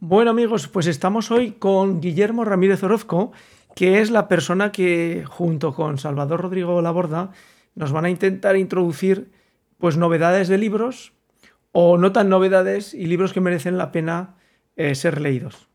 [0.00, 3.32] Bueno amigos, pues estamos hoy con Guillermo Ramírez Orozco,
[3.74, 7.32] que es la persona que junto con Salvador Rodrigo Laborda
[7.74, 9.32] nos van a intentar introducir
[9.76, 11.14] pues novedades de libros
[11.72, 14.36] o no tan novedades y libros que merecen la pena
[14.76, 15.66] eh, ser leídos.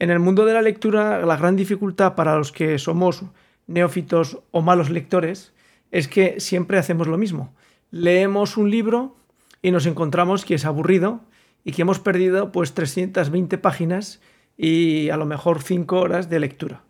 [0.00, 3.22] En el mundo de la lectura, la gran dificultad para los que somos
[3.68, 5.52] neófitos o malos lectores
[5.92, 7.54] es que siempre hacemos lo mismo.
[7.92, 9.14] Leemos un libro
[9.62, 11.20] y nos encontramos que es aburrido
[11.64, 14.20] y que hemos perdido pues 320 páginas
[14.56, 16.82] y a lo mejor 5 horas de lectura.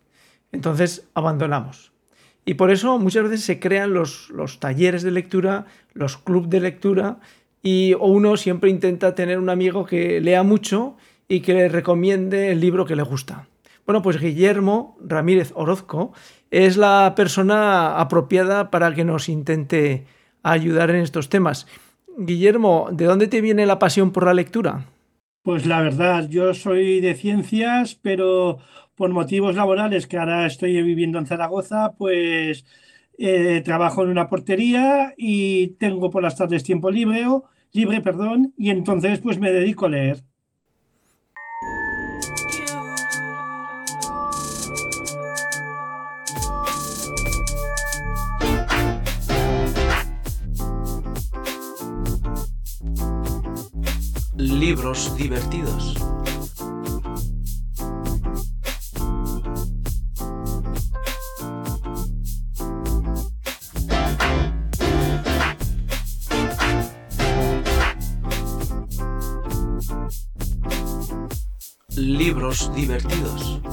[0.51, 1.91] Entonces abandonamos.
[2.45, 6.61] Y por eso muchas veces se crean los, los talleres de lectura, los clubes de
[6.61, 7.19] lectura,
[7.61, 10.95] y uno siempre intenta tener un amigo que lea mucho
[11.27, 13.47] y que le recomiende el libro que le gusta.
[13.85, 16.13] Bueno, pues Guillermo Ramírez Orozco
[16.51, 20.05] es la persona apropiada para que nos intente
[20.43, 21.67] ayudar en estos temas.
[22.21, 24.85] Guillermo, ¿de dónde te viene la pasión por la lectura?
[25.41, 28.59] Pues la verdad, yo soy de ciencias, pero
[28.95, 32.65] por motivos laborales, que ahora estoy viviendo en Zaragoza, pues
[33.17, 37.25] eh, trabajo en una portería y tengo por las tardes tiempo libre,
[37.71, 40.23] libre, perdón, y entonces pues me dedico a leer.
[54.39, 55.95] Libros divertidos.
[71.97, 73.68] Libros divertidos.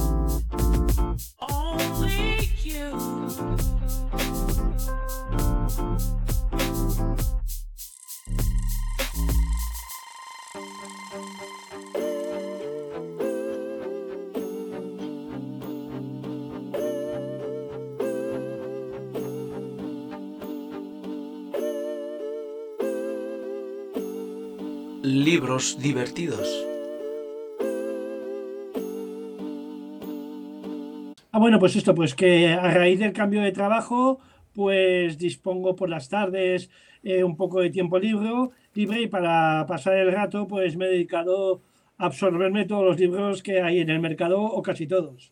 [25.03, 26.65] Libros divertidos.
[31.31, 34.19] Ah, bueno, pues esto, pues que a raíz del cambio de trabajo,
[34.53, 36.71] pues dispongo por las tardes
[37.03, 38.31] eh, un poco de tiempo libre,
[38.73, 41.61] libre y para pasar el rato, pues me he dedicado
[41.99, 45.31] a absorberme todos los libros que hay en el mercado o casi todos.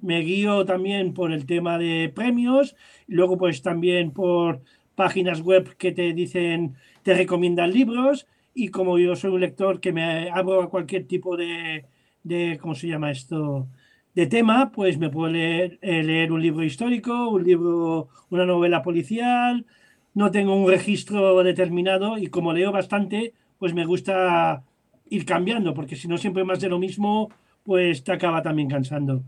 [0.00, 2.74] Me guío también por el tema de premios,
[3.06, 4.62] y luego pues también por
[4.96, 9.92] páginas web que te dicen, te recomiendan libros y como yo soy un lector que
[9.92, 11.84] me abro a cualquier tipo de,
[12.24, 13.68] de ¿cómo se llama esto?
[14.16, 18.82] de tema, pues me puedo leer, eh, leer, un libro histórico, un libro, una novela
[18.82, 19.66] policial,
[20.14, 24.64] no tengo un registro determinado y como leo bastante, pues me gusta
[25.10, 27.28] ir cambiando, porque si no siempre más de lo mismo,
[27.62, 29.22] pues te acaba también cansando.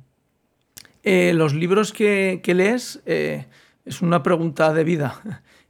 [1.02, 3.44] Eh, los libros que, que lees, eh,
[3.84, 5.20] es una pregunta de vida.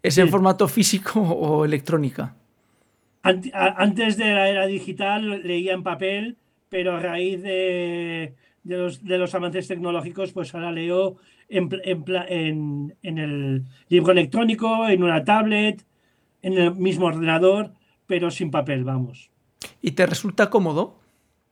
[0.01, 2.37] ¿Es en formato físico o electrónica?
[3.53, 6.37] Antes de la era digital leía en papel,
[6.69, 11.17] pero a raíz de, de los, de los avances tecnológicos, pues ahora leo
[11.49, 15.85] en, en, en, el libro electrónico, en una tablet,
[16.43, 17.73] en el mismo ordenador,
[18.07, 19.31] pero sin papel, vamos.
[19.81, 20.98] ¿Y te resulta cómodo?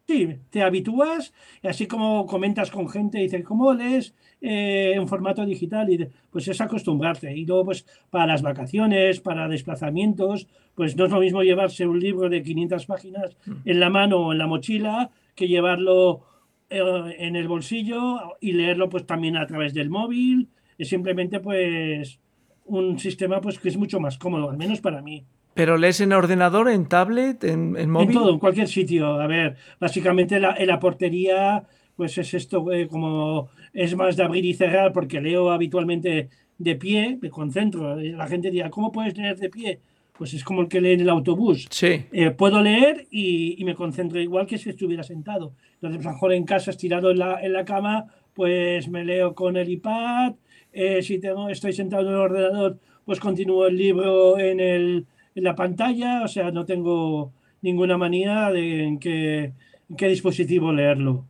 [0.07, 5.45] Sí, te habitúas, y así como comentas con gente, dices, ¿cómo lees eh, en formato
[5.45, 5.91] digital?
[5.91, 7.37] Y pues es acostumbrarte.
[7.37, 10.47] Y luego, pues para las vacaciones, para desplazamientos,
[10.77, 13.53] pues no es lo mismo llevarse un libro de 500 páginas mm.
[13.65, 16.23] en la mano o en la mochila que llevarlo
[16.71, 20.51] eh, en el bolsillo y leerlo pues también a través del móvil.
[20.79, 22.21] Es simplemente pues
[22.65, 25.25] un sistema pues que es mucho más cómodo, al menos para mí.
[25.57, 28.11] ¿Pero lees en ordenador, en tablet, en, en móvil?
[28.11, 29.21] En todo, en cualquier sitio.
[29.21, 31.65] A ver, básicamente la, en la portería
[31.97, 36.29] pues es esto eh, como es más de abrir y cerrar porque leo habitualmente
[36.59, 37.97] de pie, me concentro.
[37.97, 39.81] La gente dirá, ¿cómo puedes leer de pie?
[40.17, 41.67] pues es como el que lee en el autobús.
[41.71, 42.05] Sí.
[42.13, 45.55] Eh, puedo leer y, me concentro igual que si estuviera sentado.
[45.75, 49.35] Entonces, a lo mejor en casa, estirado en la, en la cama, pues me leo
[49.35, 50.35] con el iPad.
[50.73, 55.45] Eh, si tengo, estoy sentado en el ordenador, pues continúo el libro en, el, en
[55.45, 56.23] la pantalla.
[56.25, 59.53] O sea, no tengo ninguna manía de en qué,
[59.97, 61.25] qué dispositivo leerlo.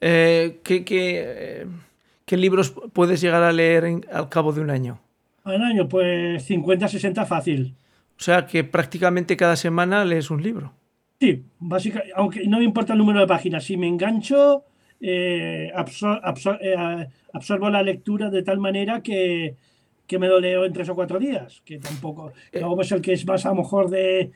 [0.00, 1.66] Eh, ¿qué, qué,
[2.26, 5.00] qué, libros puedes llegar a leer al cabo de un año?
[5.44, 7.74] Al año, pues 50, 60 fácil.
[8.18, 10.72] O sea que prácticamente cada semana lees un libro.
[11.20, 14.64] Sí, básicamente, aunque no me importa el número de páginas, si me engancho,
[15.00, 19.56] eh, eh, absorbo la lectura de tal manera que,
[20.18, 22.32] me lo leo en tres o cuatro días, que tampoco.
[22.52, 22.60] Eh.
[22.60, 24.30] Luego pues el que es más a lo mejor de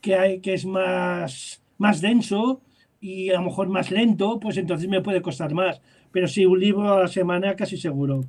[0.00, 2.62] que hay que es más, más denso,
[3.02, 5.80] y a lo mejor más lento, pues entonces me puede costar más.
[6.12, 8.24] Pero sí, un libro a la semana casi seguro.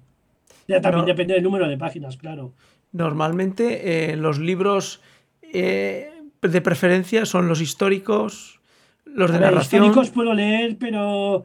[0.68, 1.08] Ya también No.
[1.08, 2.54] depende del número de páginas, claro.
[2.94, 5.02] Normalmente eh, los libros
[5.42, 6.10] eh,
[6.42, 8.62] de preferencia son los históricos,
[9.06, 9.84] los de ver, narración.
[9.84, 11.44] históricos puedo leer, pero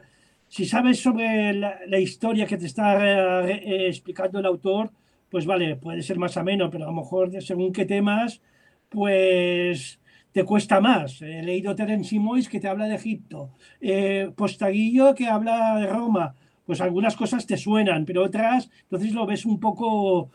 [0.48, 4.90] si sabes sobre la, la historia que te está eh, explicando el autor,
[5.30, 8.40] pues vale, puede ser más ameno, pero a lo mejor según qué temas,
[8.88, 10.00] pues
[10.32, 11.22] te cuesta más.
[11.22, 13.50] He leído Terence Simois que te habla de Egipto,
[13.80, 16.34] eh, Postaguillo que habla de Roma.
[16.66, 20.30] Pues algunas cosas te suenan, pero otras, entonces lo ves un poco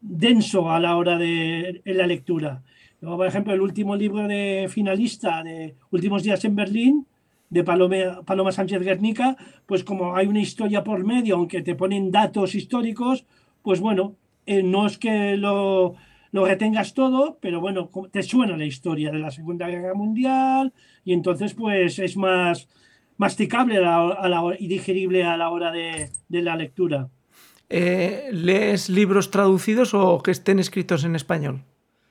[0.00, 2.62] denso a la hora de en la lectura.
[3.00, 7.06] Por ejemplo, el último libro de finalista de Últimos días en Berlín,
[7.48, 9.36] de Palome- Paloma Sánchez Guernica,
[9.66, 13.24] pues como hay una historia por medio, aunque te ponen datos históricos,
[13.62, 14.16] pues bueno,
[14.48, 15.94] eh, no es que lo,
[16.32, 20.72] lo retengas todo, pero bueno, te suena la historia de la Segunda Guerra Mundial
[21.04, 22.68] y entonces pues es más
[23.16, 27.08] masticable a la- a la y digerible a la hora de, de la lectura.
[27.70, 31.62] Eh, ¿Lees libros traducidos o que estén escritos en español?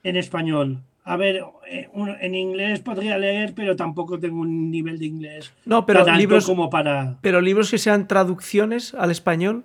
[0.03, 0.83] En español.
[1.03, 1.41] A ver,
[1.71, 1.87] eh,
[2.21, 6.69] en inglés podría leer, pero tampoco tengo un nivel de inglés No, pero libros, como
[6.69, 7.17] para...
[7.21, 9.63] pero libros que sean traducciones al español.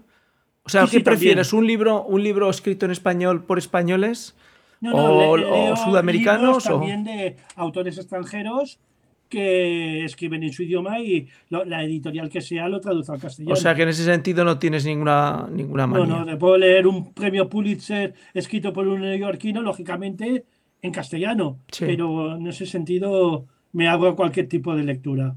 [0.64, 1.04] O sea, ¿qué sí, también.
[1.04, 1.52] prefieres?
[1.52, 4.36] ¿Un libro, ¿Un libro escrito en español por españoles?
[4.80, 8.78] No, o- le- o leo sudamericanos, libros o- también de autores extranjeros
[9.28, 13.54] que escriben en su idioma y lo- la editorial que sea lo traduce al castellano.
[13.54, 16.16] O sea, que en ese sentido no tienes ninguna, ninguna no, manía.
[16.16, 20.44] no, te puedo leer un premio Pulitzer escrito por un neoyorquino, lógicamente,
[20.82, 21.84] en castellano, Sí.
[21.86, 25.34] pero en ese sentido me hago cualquier tipo de lectura.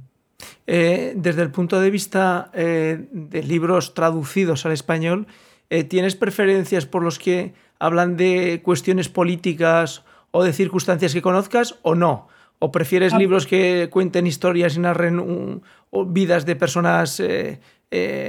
[0.68, 5.28] Eh, desde el punto de vista eh, de libros traducidos al español,
[5.70, 11.76] eh, ¿tienes preferencias por los que hablan de cuestiones políticas o de circunstancias que conozcas
[11.84, 12.28] o no?
[12.60, 13.18] ¿O prefieres Ah.
[13.18, 15.62] libros que cuenten historias y narren un-
[15.92, 17.60] o vidas de personas eh,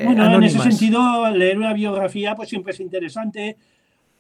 [0.05, 0.55] Bueno, anónimas?
[0.55, 3.57] en ese sentido, leer una biografía pues siempre es interesante.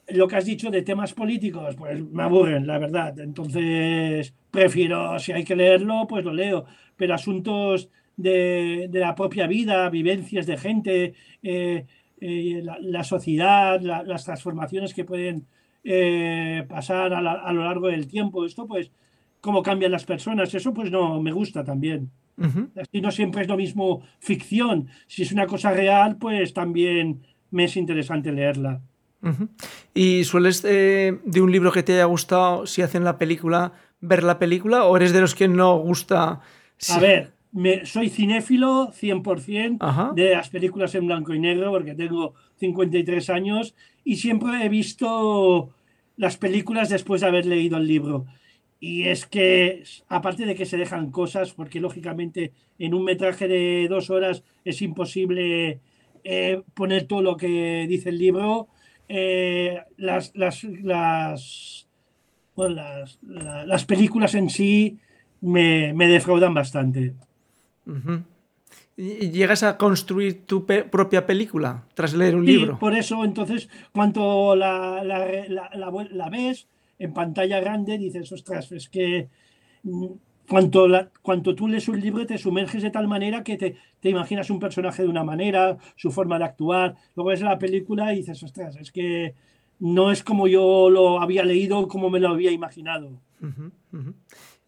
[0.09, 3.19] Lo que has dicho de temas políticos, pues me aburren, la verdad.
[3.19, 6.65] Entonces, prefiero, si hay que leerlo, pues lo leo.
[6.97, 11.85] Pero asuntos de, de la propia vida, vivencias de gente, eh,
[12.21, 15.47] eh, la, la sociedad, la- las transformaciones que pueden
[15.85, 18.91] eh, pasar a, la- a lo largo del tiempo, esto pues,
[19.41, 22.11] cómo cambian las personas, eso pues no me gusta también.
[22.79, 24.89] Así no siempre es lo mismo ficción.
[25.07, 28.81] Si es una cosa real, pues también me es interesante leerla.
[29.95, 34.23] ¿Y sueles eh, de un libro que te haya gustado, si hacen la película, ver
[34.23, 36.41] la película o eres de los que no gusta?
[36.91, 40.13] A ver, me, soy cinéfilo 100% Ajá.
[40.15, 43.75] de las películas en blanco y negro porque tengo 53 años
[44.05, 45.71] y siempre he visto
[46.17, 48.27] las películas después de haber leído el libro.
[48.79, 53.87] Y es que, aparte de que se dejan cosas, porque lógicamente en un metraje de
[53.89, 55.81] dos horas es imposible
[56.25, 58.69] eh, poner todo lo que dice el libro,
[59.09, 61.89] eh, las, las, las,
[62.55, 64.99] bueno, las, la- las películas en sí
[65.47, 67.15] me, me defraudan bastante.
[68.97, 72.79] ¿Y y llegas a construir tu pe- propia película tras leer un Sí, libro?
[72.79, 76.67] por eso entonces cuando la, la, la- la vu- la ves
[76.99, 79.29] en pantalla grande dices, ostras, es que
[79.83, 80.07] mm,
[80.49, 84.59] cuanto, tú lees un libro te sumerges de tal manera que te, te imaginas un
[84.61, 88.77] personaje de una manera, su forma de actuar, luego ves la película y dices, ostras,
[88.77, 89.35] es que
[89.79, 93.11] no es como yo lo había leído, como me lo había imaginado.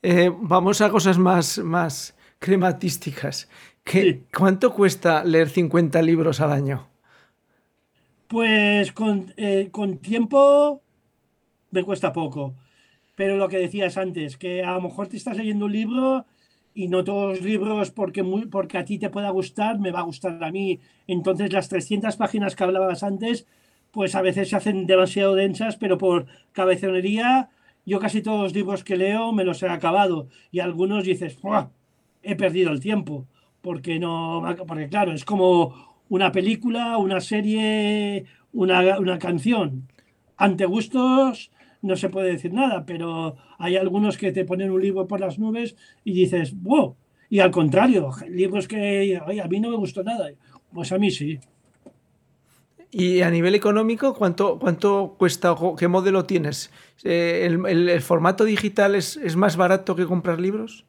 [0.02, 3.48] Eh, vamos a cosas más, más crematísticas.
[3.84, 4.22] ¿Qué- Sí.
[4.36, 6.88] ¿Cuánto cuesta leer 50 libros al año?
[8.28, 10.82] Pues con, eh, con tiempo
[11.70, 12.54] me cuesta poco.
[13.14, 16.26] Pero lo que decías antes, que a lo mejor te estás leyendo un libro
[16.74, 20.00] y no todos los libros porque, muy, porque a ti te pueda gustar, me va
[20.00, 20.78] a gustar a mí.
[21.06, 23.46] Entonces las 300 páginas que hablabas antes,
[23.90, 27.48] pues a veces se hacen demasiado densas, pero por cabezonería,
[27.88, 30.28] yo casi todos los libros que leo me los he acabado.
[30.50, 31.68] Y algunos dices, "Buah,
[32.22, 33.26] he perdido el tiempo.
[33.60, 35.74] Porque no, porque claro, es como
[36.08, 39.88] una película, una serie, una, una canción.
[40.36, 41.50] Ante gustos
[41.82, 45.38] no se puede decir nada, pero hay algunos que te ponen un libro por las
[45.38, 46.96] nubes y dices, wow.
[47.30, 50.30] Y al contrario, libros que "Ay, a mí no me gustó nada.
[50.72, 51.38] Pues a mí sí.
[52.90, 56.70] Y a nivel económico, ¿cuánto, cuánto cuesta o qué modelo tienes?
[57.04, 60.86] Eh, ¿El, el- formato digital es, es más barato que comprar libros?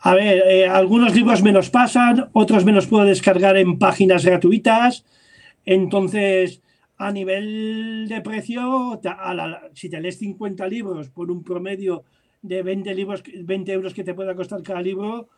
[0.00, 4.24] A ver, eh, algunos libros me los pasan, otros me los puedo descargar en páginas
[4.24, 5.04] gratuitas.
[5.64, 6.62] Entonces,
[6.98, 9.00] a nivel de precio,
[9.74, 12.04] si te lees 50 libros por un promedio
[12.42, 15.28] de 20, libros, 20 euros que te pueda costar cada libro,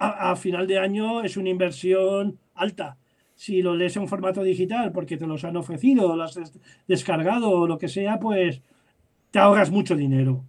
[0.00, 2.98] a, final de año es una inversión alta.
[3.38, 6.36] Si lo lees en formato digital porque te los han ofrecido, lo has
[6.88, 8.60] descargado o lo que sea, pues
[9.30, 10.42] te ahorras mucho dinero.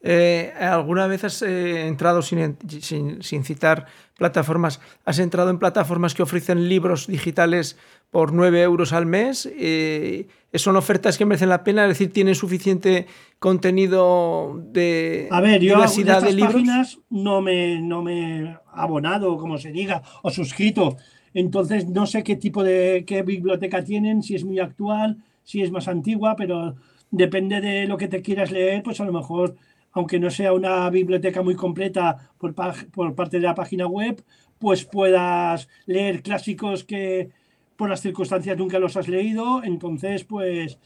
[0.00, 4.80] Eh, ¿Alguna vez has eh, entrado sin, sin, citar plataformas?
[5.04, 7.78] ¿Has entrado en plataformas que ofrecen libros digitales
[8.10, 9.48] por 9 euros al mes?
[9.56, 11.84] Eh, ¿Son ofertas que merecen la pena?
[11.84, 13.06] Es decir, ¿tienen suficiente
[13.38, 16.54] contenido de A ver, yo diversidad de libros?
[16.54, 20.96] páginas no me, no me he abonado, como se diga, o suscrito.
[21.34, 25.70] Entonces no sé qué tipo de qué biblioteca tienen, si es muy actual, si es
[25.70, 26.76] más antigua, pero
[27.10, 29.56] depende de lo que te quieras leer, pues a lo mejor
[29.92, 34.22] aunque no sea una biblioteca muy completa por, parte de la página web,
[34.58, 37.30] pues puedas leer clásicos que
[37.76, 39.62] por las circunstancias nunca los has leído.
[39.64, 40.78] Entonces, pues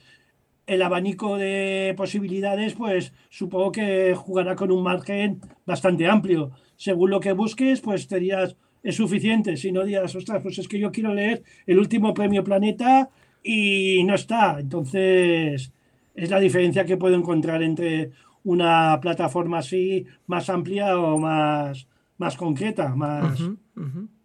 [0.67, 6.53] el abanico de posibilidades, pues supongo que jugará con un margen bastante amplio.
[6.77, 9.57] Según lo que busques, pues te dirías, es suficiente.
[9.57, 13.09] Si no digas, ostras, pues es que yo quiero leer el último premio Planeta
[13.43, 14.59] y no está.
[14.59, 15.73] Entonces,
[16.15, 18.11] es la diferencia que puedo encontrar entre
[18.45, 21.87] una plataforma así más amplia o más,
[22.19, 23.39] más concreta, más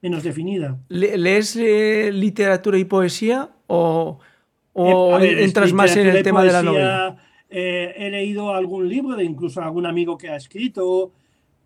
[0.01, 0.79] menos definida.
[0.89, 4.19] ¿Lees eh, literatura y poesía o,
[4.75, 7.17] eh, entras más en el tema de la novela?
[7.49, 11.13] Eh, he leído algún libro de incluso algún amigo que ha escrito,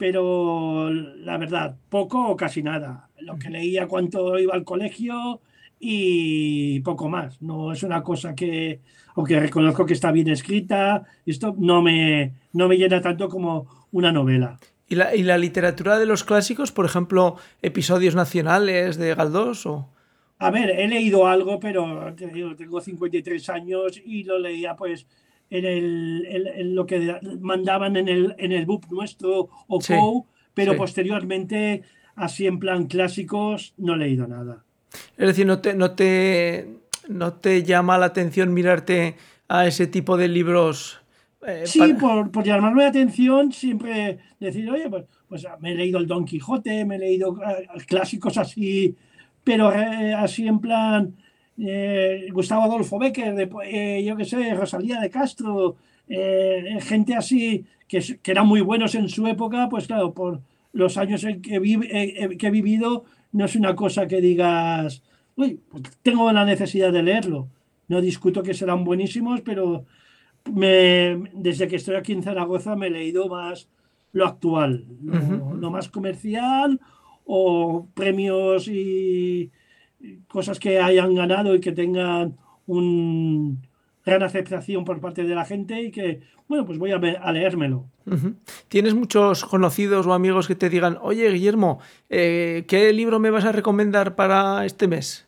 [0.01, 3.07] pero la verdad, poco o casi nada.
[3.19, 5.41] Lo que leía cuando iba al colegio
[5.79, 7.39] y poco más.
[7.39, 8.79] No es una cosa que,
[9.15, 14.11] aunque reconozco que está bien escrita, esto no me, no me llena tanto como una
[14.11, 14.59] novela.
[14.89, 19.67] ¿Y la, ¿Y la, literatura de los clásicos, por ejemplo, episodios nacionales de Galdós?
[19.67, 19.87] O...
[20.39, 25.05] A ver, he leído algo, pero tengo 53 años y lo leía pues
[25.51, 29.93] en, el, lo que mandaban en el, en el book nuestro o sí,
[30.53, 31.83] pero posteriormente,
[32.15, 34.63] así en plan clásicos, no he leído nada.
[35.17, 36.67] Es decir, no te, no te,
[37.07, 39.15] no te llama la atención mirarte
[39.47, 41.01] a ese tipo de libros.
[41.45, 45.99] Eh, sí, por, por, llamarme la atención, siempre decir, oye, pues, pues, me he leído
[45.99, 48.95] el Don Quijote, me he leído eh, clásicos así,
[49.43, 51.15] pero eh, así en plan
[52.31, 55.75] Gustavo Adolfo Becker, de, yo qué sé, Rosalía de Castro,
[56.07, 60.41] gente así que, que, eran muy buenos en su época, pues claro, por
[60.73, 61.59] los años en que,
[62.37, 65.03] que he vivido, no es una cosa que digas,
[65.35, 67.47] uy, pues tengo la necesidad de leerlo.
[67.87, 69.85] No discuto que serán buenísimos, pero
[70.51, 73.69] me, desde que estoy aquí en Zaragoza me he leído más
[74.13, 76.79] lo actual, lo, más comercial
[77.25, 79.51] o premios y
[80.27, 83.61] cosas que hayan ganado y que tengan un
[84.05, 87.85] gran aceptación por parte de la gente y que, bueno, pues voy a, a leérmelo.
[88.67, 91.79] ¿Tienes muchos conocidos o amigos que te digan, oye Guillermo,
[92.09, 95.27] eh, ¿qué libro me vas a recomendar para este mes?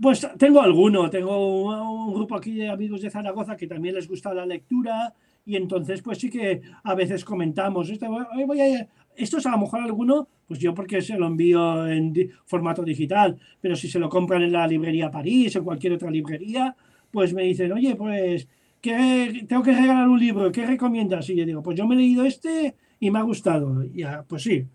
[0.00, 4.32] Pues tengo alguno, tengo un, grupo aquí de amigos de Zaragoza que también les gusta
[4.34, 5.14] la lectura
[5.48, 8.06] y entonces pues sí que a veces comentamos, esto,
[8.46, 8.86] voy a,
[9.16, 12.12] esto es a lo mejor alguno, pues yo porque se lo envío en
[12.44, 16.76] formato digital, pero si se lo compran en la librería París o cualquier otra librería,
[17.10, 18.46] pues me dicen, oye, pues
[18.82, 21.30] tengo que regalar un libro, ¿qué recomiendas?
[21.30, 23.84] Y yo digo, pues yo me he leído este y me ha gustado.
[23.94, 24.66] Ya, pues sí,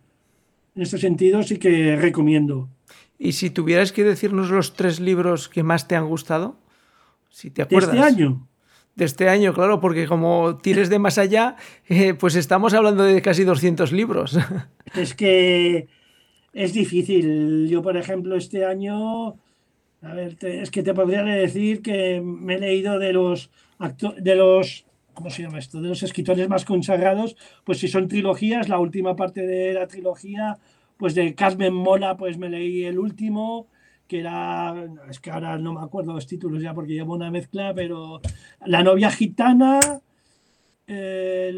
[0.75, 2.67] en este sentido sí que recomiendo.
[3.19, 6.57] Y si tuvieras que decirnos los tres libros que más te han gustado,
[7.29, 7.91] si te acuerdas.
[7.91, 8.47] ¿De este año?
[8.95, 11.55] De este año, claro, porque como tires de más allá,
[11.89, 14.37] eh, pues estamos hablando de casi 200 libros.
[14.95, 15.87] Es que
[16.53, 17.67] es difícil.
[17.67, 19.29] Yo, por ejemplo, este año,
[20.03, 23.49] a ver, es que te podría decir que me he leído de los
[24.19, 25.81] de los ¿cómo se llama esto?
[25.81, 30.57] De los escritores más consagrados, pues si son trilogías, la última parte de la trilogía,
[30.97, 33.67] pues de Carmen Mola, pues me leí el último,
[34.07, 34.73] que era,
[35.09, 38.21] es que ahora no me acuerdo los títulos ya porque llevo una mezcla, pero
[38.65, 39.79] La novia gitana,
[40.87, 41.57] eh,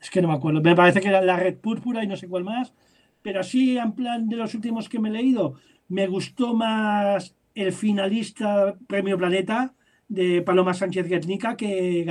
[0.00, 2.28] es que no me acuerdo, me parece que era La red púrpura y no sé
[2.28, 2.72] cuál más,
[3.22, 5.54] pero así en plan de los últimos que me he leído,
[5.88, 9.74] me gustó más el finalista Premio Planeta,
[10.10, 12.04] de Paloma Sánchez Guernica que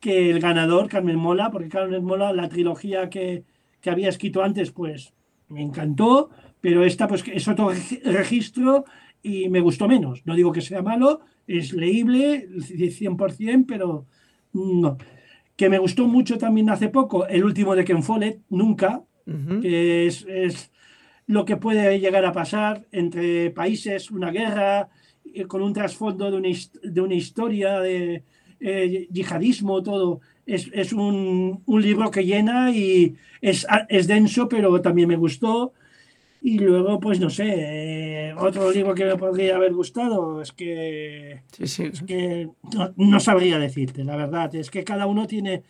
[0.00, 3.44] que el ganador, Carmen Mola, porque Carmen Mola, la trilogía que,
[3.80, 5.14] que había escrito antes, pues
[5.48, 7.70] me encantó, pero esta pues es otro
[8.04, 8.84] registro
[9.22, 10.22] y me gustó menos.
[10.24, 14.06] No digo que sea malo, es leíble 100%, pero
[14.52, 14.98] no.
[15.56, 19.02] Que me gustó mucho también hace poco, el último de Ken Follett, Nunca,
[19.60, 20.70] que es, es,
[21.26, 24.88] lo que puede llegar a pasar entre países, una guerra,
[25.48, 26.48] con un trasfondo de una,
[26.82, 28.22] de una historia de,
[28.60, 30.20] eh, yihadismo, todo.
[30.46, 35.72] Es, es un, un, libro que llena y es, es, denso, pero también me gustó.
[36.46, 41.42] Y luego, pues no sé, eh, otro libro que me podría haber gustado es que,
[41.50, 41.82] sí, sí.
[41.92, 44.54] Es que no, no, sabría decirte, la verdad.
[44.54, 45.64] Es que cada uno tiene,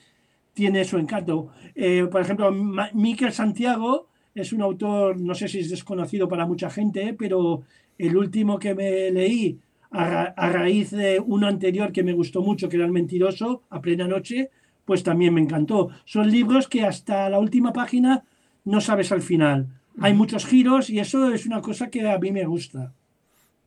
[0.52, 1.48] tiene su encanto.
[1.74, 2.52] Eh, por ejemplo,
[2.92, 7.62] Miquel Santiago es un autor, no sé si es desconocido para mucha gente, pero
[7.96, 9.58] el último que me leí
[9.92, 13.62] a, ra a, raíz de uno anterior que me gustó mucho, que era El Mentiroso,
[13.70, 14.50] a plena noche,
[14.84, 15.88] pues también me encantó.
[16.04, 18.24] Son libros que hasta la última página
[18.66, 19.75] no sabes al final.
[20.00, 22.92] Hay muchos giros y eso es una cosa que a mí me gusta.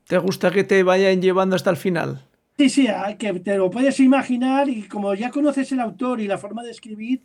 [0.08, 2.26] ¿Te gusta que te vayan llevando hasta el final?
[2.58, 6.38] Sí, sí, que te lo puedes imaginar y como ya conoces el autor y la
[6.38, 7.22] forma de escribir,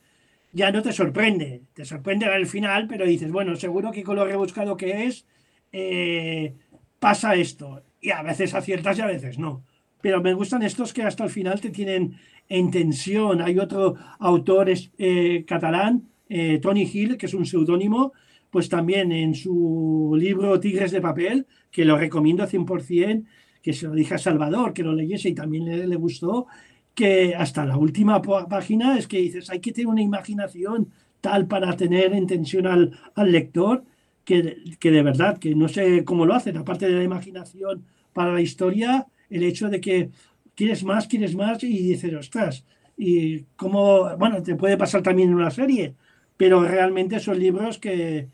[0.53, 1.63] ya no te sorprende.
[1.75, 5.27] Te sorprende al final, pero dices, bueno, seguro que con lo rebuscado que es,
[5.73, 6.55] eh,
[7.01, 7.83] pasa esto.
[8.01, 9.65] Y a veces aciertas y a veces no.
[10.01, 12.17] Pero me gustan estos que hasta el final te tienen
[12.49, 13.43] en tensión.
[13.43, 18.13] Hay otro autor eh, catalán, eh, Tony Hill, que es un seudónimo,
[18.55, 23.25] pues también en su libro Tigres de Papel, que lo recomiendo 100%,
[23.61, 26.47] que se lo dije a Salvador, que lo leyese y también le, le gustó,
[26.95, 31.77] que hasta la última página es que dices, hay que tener una imaginación tal para
[31.77, 33.83] tener en tensión al, al lector,
[34.25, 38.33] que, que, de verdad, que no sé cómo lo hacen, aparte de la imaginación para
[38.33, 40.11] la historia, el hecho de que
[40.55, 42.65] quieres más, quieres más y dices, ostras,
[42.97, 45.97] y cómo, bueno, te puede pasar también en una serie,
[46.37, 48.29] pero realmente son libros que,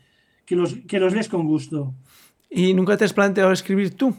[0.51, 1.93] que, los, que los lees con gusto.
[2.49, 4.13] ¿Y nunca te has planteado escribir tú?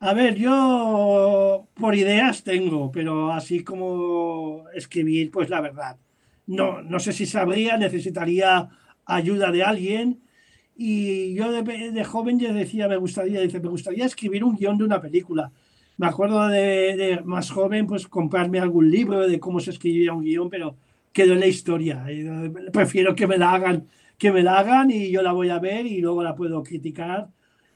[0.00, 5.98] A ver, yo por ideas tengo, pero así como escribir, pues la verdad.
[6.48, 8.70] No, no sé si sabría, necesitaría
[9.04, 10.20] ayuda de alguien.
[10.76, 14.78] Y yo de, de joven ya decía, me gustaría, dice, me gustaría escribir un guion
[14.78, 15.52] de una película.
[15.96, 20.24] Me acuerdo de, de, más joven, pues comprarme algún libro de cómo se escribía un
[20.24, 20.74] guion, pero
[21.12, 22.04] quedó en la historia.
[22.72, 23.86] Prefiero que me la hagan,
[24.20, 27.28] que me la hagan y yo la voy a ver y luego la puedo criticar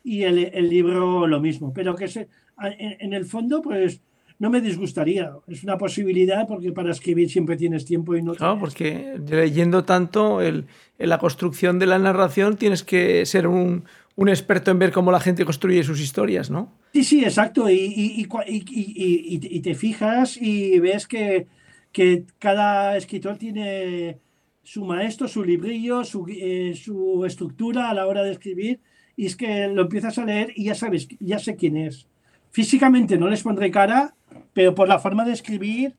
[0.05, 1.73] y el, el libro lo mismo.
[1.73, 2.29] Pero que se,
[2.63, 4.03] en, en, el fondo, pues
[4.39, 5.33] no me disgustaría.
[5.49, 8.35] Es una posibilidad porque para escribir siempre tienes tiempo y no.
[8.35, 10.67] Claro, porque leyendo tanto el,
[10.99, 15.11] en la construcción de la narración tienes que ser un, un, experto en ver cómo
[15.11, 16.71] la gente construye sus historias, ¿no?
[16.93, 17.71] Sí, sí, exacto.
[17.71, 21.47] Y, y, y, y te fijas y ves que,
[21.91, 24.19] que cada escritor tiene
[24.65, 28.81] su maestro, su librillo, su, eh, su estructura a la hora de escribir
[29.15, 32.09] y es que lo empiezas a leer y ya sabes, ya sé quién es.
[32.51, 34.15] Físicamente no les pondré cara,
[34.53, 35.97] pero por la forma de escribir,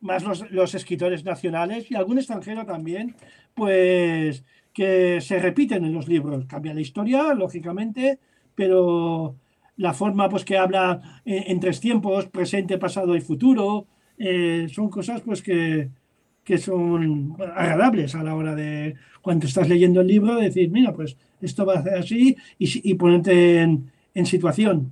[0.00, 3.14] más los, los escritores nacionales y algún extranjero también,
[3.54, 6.46] pues que se repiten en los libros.
[6.46, 8.18] Cambia la historia, lógicamente,
[8.54, 9.36] pero
[9.76, 13.86] la forma pues que habla en, en tres tiempos, presente, pasado y futuro,
[14.18, 15.90] eh, son cosas pues que,
[16.50, 21.16] que son agradables a la hora de, cuando estás leyendo el libro, decir, mira, pues
[21.40, 24.90] esto va a ser así y, y ponerte en, en situación.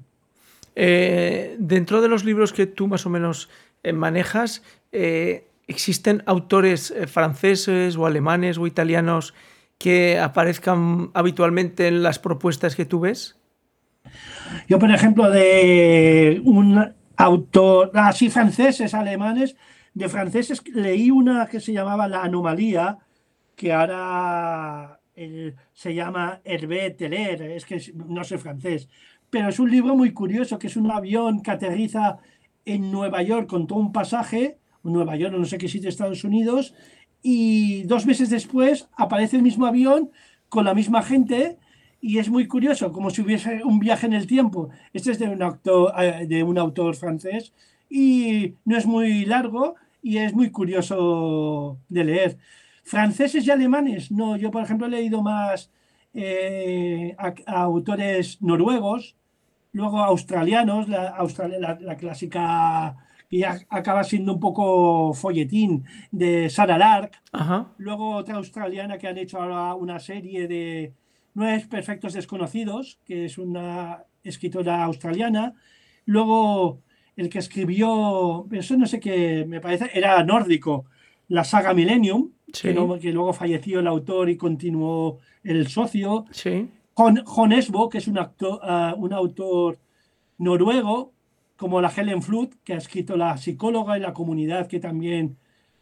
[0.76, 3.48] Eh, dentro de los libros que tú más o menos
[3.82, 9.34] eh, manejas, eh, ¿existen autores franceses o alemanes o italianos
[9.78, 13.36] que aparezcan habitualmente en las propuestas que tú ves?
[14.68, 19.56] Yo, por ejemplo, de un autor, así franceses, alemanes,
[19.94, 22.98] de franceses leí una que se llamaba La Anomalía,
[23.56, 25.00] que ahora
[25.72, 28.88] se llama Hervé Teller, es que no sé francés,
[29.30, 32.18] pero es un libro muy curioso, que es un avión que aterriza
[32.64, 36.24] en Nueva York con todo un pasaje, Nueva York, no sé qué sitio de Estados
[36.24, 36.74] Unidos,
[37.22, 40.10] y dos meses después aparece el mismo avión
[40.48, 41.58] con la misma gente
[42.00, 44.70] y es muy curioso, como si hubiese un viaje en el tiempo.
[44.92, 47.52] Este es de un autor, eh, de un autor francés
[47.88, 52.38] y no es muy largo y es muy curioso de leer.
[52.84, 55.70] Franceses y alemanes, no, yo por ejemplo he leído más
[56.14, 59.16] eh, a, a, autores noruegos,
[59.72, 62.96] luego australianos, la, Australia, la, la clásica
[63.28, 67.72] que ya acaba siendo un poco folletín de Sarah Lark, Ajá.
[67.76, 70.94] luego otra australiana que han hecho ahora una serie de
[71.34, 75.54] Nueve Perfectos Desconocidos, que es una escritora australiana,
[76.06, 76.80] luego
[77.18, 80.86] el que escribió, eso no sé qué, me parece, era nórdico,
[81.28, 82.68] la saga Millennium, Sí.
[82.68, 86.24] que, no- que luego falleció el autor y continuó el socio.
[86.30, 86.66] Sí.
[86.94, 89.78] Jon, Jon Esbo, que es un, actor, ah, un autor
[90.38, 91.12] noruego,
[91.56, 95.36] como la Helen Flood, que ha escrito La psicóloga y la comunidad, que también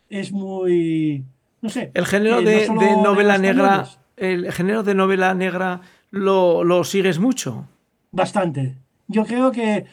[0.09, 1.25] es muy,
[1.61, 1.90] no sé.
[1.94, 7.18] El género no de, de novela negra, el género de novela negra lo, lo sigues
[7.18, 7.66] mucho.
[8.11, 8.77] Bastante.
[9.09, 9.85] Yo creo que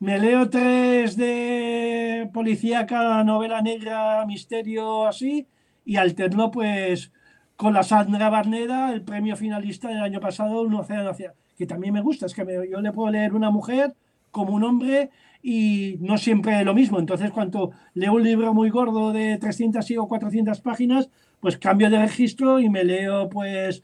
[0.00, 5.46] me leo tres de policíaca, novela negra, misterio, así,
[5.84, 7.12] y alterno pues
[7.56, 11.94] con la Sandra Barneda, el premio finalista del año pasado, Un océano hacia, que también
[11.94, 13.94] me gusta, es que yo le puedo leer una mujer
[14.30, 15.10] como un hombre
[15.42, 16.98] y no siempre lo mismo.
[17.00, 21.98] Entonces, cuando leo un libro muy gordo de 300 o 400 páginas, pues cambio de
[21.98, 23.82] registro y me leo pues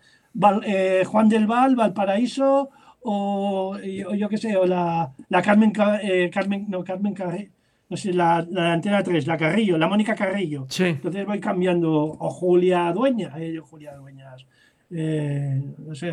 [0.65, 2.71] eh, Juan del Val, Valparaíso
[3.05, 7.51] o, yo qué sé, o la, la Carmen, eh, Carmen, no, Carmen Carrillo,
[7.89, 10.67] no sé, la, la antena 3, la Carrillo, la Mónica Carrillo.
[10.91, 14.47] Entonces voy cambiando, o Julia Dueña, eh, Julia Dueñas,
[14.91, 16.13] no sé,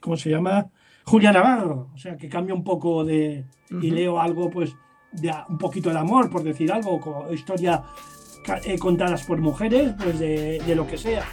[0.00, 0.66] ¿cómo se llama?
[1.04, 3.44] Julia Navarro, o sea, que cambia un poco de...
[3.82, 4.74] y leo algo, pues,
[5.12, 7.82] de un poquito de amor, por decir algo, o historia
[8.64, 11.24] eh, contadas por mujeres, pues de, lo que sea.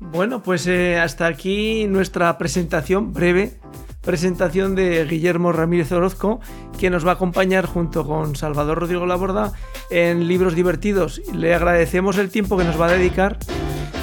[0.00, 3.58] Bueno, pues eh, hasta aquí nuestra presentación breve,
[4.02, 6.40] presentación de Guillermo Ramírez Orozco,
[6.78, 9.52] que nos va a acompañar junto con Salvador Rodrigo Laborda
[9.90, 11.20] en Libros Divertidos.
[11.34, 13.38] Le agradecemos el tiempo que nos va a dedicar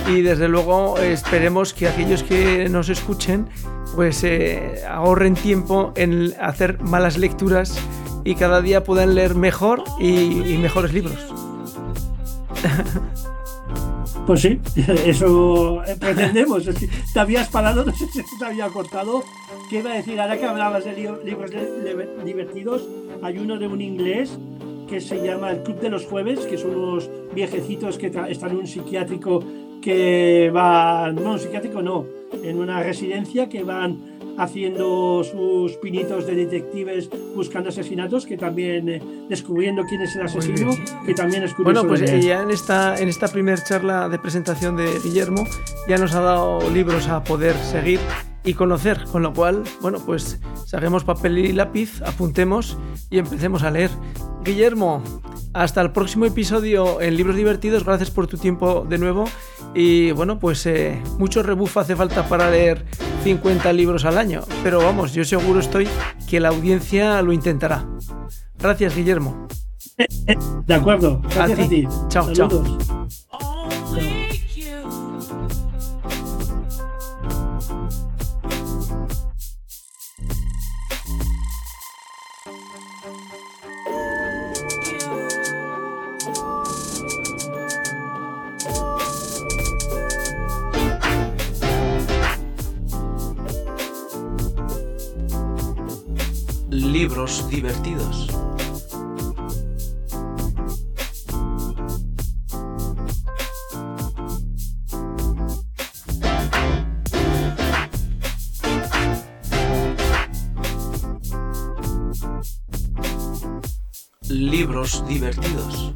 [0.07, 3.47] y desde luego esperemos que aquellos que nos escuchen
[3.95, 7.79] pues eh, ahorren tiempo en hacer malas lecturas
[8.25, 11.17] y cada día puedan leer mejor y, mejores libros.
[14.25, 14.59] Pues sí,
[15.05, 16.67] eso pretendemos.
[17.13, 19.23] Te habías parado, no sé si te había cortado.
[19.69, 20.19] ¿Qué iba a decir?
[20.19, 21.51] Ahora que hablabas de libros
[22.23, 22.87] divertidos,
[23.21, 24.37] hay uno de un inglés
[24.87, 28.57] que se llama El Club de los Jueves, que son unos viejecitos que están en
[28.57, 29.43] un psiquiátrico
[29.81, 32.05] que van, no, un psiquiátrico no,
[32.41, 39.01] en una residencia que van haciendo sus pinitos de detectives buscando asesinatos, que también eh,
[39.29, 40.71] descubriendo quién es el asesino,
[41.05, 41.83] que también es curioso.
[41.83, 45.45] Bueno, pues ya en esta, en esta primera charla de presentación de Guillermo
[45.87, 47.99] ya nos ha dado libros a poder seguir
[48.43, 52.77] y conocer, con lo cual, bueno, pues saquemos papel y lápiz, apuntemos
[53.09, 53.89] y empecemos a leer.
[54.43, 55.01] Guillermo,
[55.53, 59.25] hasta el próximo episodio en Libros Divertidos, gracias por tu tiempo de nuevo
[59.73, 62.85] y bueno, pues eh, mucho rebufo hace falta para leer
[63.25, 65.87] 50 libros al año, pero vamos, yo seguro estoy
[66.27, 67.83] que la audiencia lo intentará.
[68.59, 69.47] Gracias, Guillermo.
[70.67, 71.87] De acuerdo, gracias a ti.
[72.07, 72.77] Chao, chao.
[114.45, 115.91] Libros divertidos.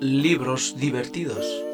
[0.00, 1.67] libros divertidos.